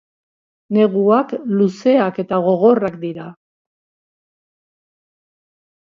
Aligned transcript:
Neguak 0.77 1.33
luzeak 1.59 2.19
eta 2.25 2.41
gogorrak 2.47 2.97
dira. 3.05 3.29